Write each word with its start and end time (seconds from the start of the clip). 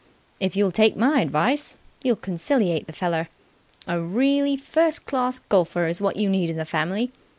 If 0.39 0.55
you'll 0.55 0.71
take 0.71 0.95
my 0.97 1.19
advice, 1.21 1.75
you'll 2.03 2.15
conciliate 2.15 2.87
the 2.87 2.91
feller. 2.91 3.29
A 3.87 4.01
really 4.01 4.57
first 4.57 5.05
class 5.05 5.37
golfer 5.37 5.85
is 5.85 6.01
what 6.01 6.15
you 6.17 6.27
need 6.27 6.49
in 6.49 6.57
the 6.57 6.65
family. 6.65 7.11